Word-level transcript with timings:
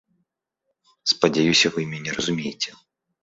Спадзяюся, 1.11 1.67
вы 1.75 1.85
мяне 1.91 2.17
разумееце! 2.17 2.69